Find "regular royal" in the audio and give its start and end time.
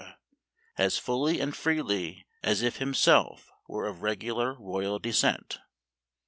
4.01-4.97